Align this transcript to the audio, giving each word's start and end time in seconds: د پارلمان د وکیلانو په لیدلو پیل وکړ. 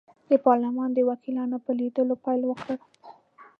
د 0.29 0.31
پارلمان 0.45 0.89
د 0.93 0.99
وکیلانو 1.09 1.57
په 1.65 1.71
لیدلو 1.79 2.15
پیل 2.23 2.41
وکړ. 2.47 2.77